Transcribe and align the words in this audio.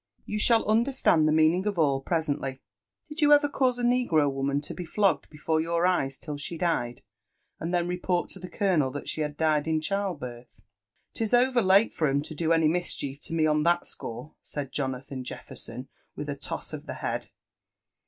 ''You 0.27 0.39
shall 0.39 0.65
understand 0.65 1.27
the 1.27 1.31
meaning 1.31 1.67
of 1.67 1.77
all 1.77 2.01
presently. 2.01 2.59
Did 3.07 3.21
you 3.21 3.31
ever 3.33 3.47
cause 3.47 3.77
a 3.77 3.83
negro 3.83 4.33
woman 4.33 4.59
to 4.61 4.73
be 4.73 4.83
flogged 4.83 5.29
before 5.29 5.61
your 5.61 5.85
eyes 5.85 6.17
till 6.17 6.37
she 6.37 6.57
died, 6.57 7.03
and 7.59 7.71
then 7.71 7.87
report 7.87 8.27
to 8.31 8.39
the 8.39 8.49
colonel 8.49 8.89
that 8.93 9.05
sh^ 9.05 9.21
had 9.21 9.37
diedin 9.37 9.79
qhildbirth?" 9.79 10.61
'* 10.85 11.13
'Tis 11.13 11.35
over 11.35 11.61
late 11.61 11.93
for 11.93 12.07
'em 12.07 12.23
to 12.23 12.33
do 12.33 12.51
any 12.51 12.67
mischief 12.67 13.19
to 13.19 13.35
me 13.35 13.45
on 13.45 13.61
that 13.61 13.85
score," 13.85 14.33
said 14.41 14.71
Jonathan 14.73 15.23
Jefferson 15.23 15.87
with 16.15 16.29
a 16.29 16.35
toss 16.35 16.73
of 16.73 16.87
the 16.87 16.95
head. 16.95 17.27